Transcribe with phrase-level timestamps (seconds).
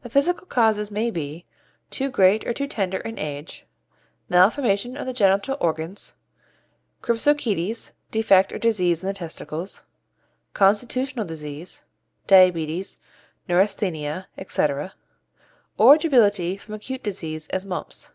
[0.00, 1.44] The physical causes may be
[1.90, 3.66] too great or too tender an age;
[4.26, 6.14] malformation of the genital organs;
[7.02, 9.84] crypsorchides, defect or disease in the testicles;
[10.54, 11.84] constitutional disease
[12.26, 12.98] (diabetes,
[13.50, 14.94] neurasthenia, etc.);
[15.76, 18.12] or debility from acute disease, as mumps.